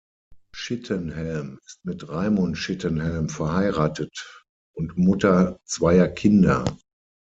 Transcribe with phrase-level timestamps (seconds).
[0.51, 4.41] Schittenhelm ist mit Raimund Schittenhelm verheiratet
[4.75, 6.65] und Mutter zweier Kinder.